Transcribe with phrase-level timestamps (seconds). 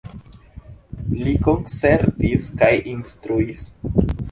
[1.19, 3.65] Li koncertis kaj instruis.